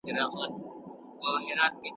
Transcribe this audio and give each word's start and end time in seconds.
د 0.05 0.05
خرقې 0.05 1.55
دام. 1.59 1.83